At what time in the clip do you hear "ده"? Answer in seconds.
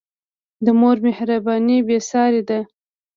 2.49-2.59